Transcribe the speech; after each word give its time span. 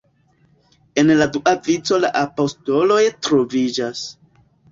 En 1.01 1.11
la 1.19 1.27
dua 1.35 1.53
vico 1.67 1.99
la 2.05 2.09
apostoloj 2.23 2.99
troviĝas. 3.27 4.01